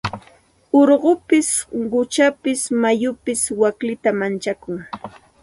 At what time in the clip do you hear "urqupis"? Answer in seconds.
0.79-1.49